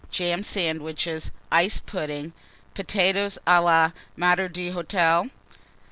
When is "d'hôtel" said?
4.51-5.29